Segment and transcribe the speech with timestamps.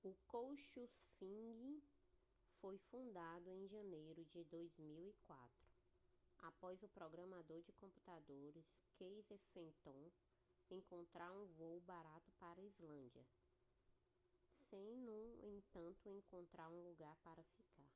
[0.00, 1.82] o couchsurfing
[2.60, 5.50] foi fundado em janeiro de 2004
[6.38, 8.64] após o programador de computadores
[8.96, 10.08] casey fenton
[10.70, 13.26] encontrar um voo barato para a islândia
[14.54, 17.88] sem no entanto encontrar um lugar para ficar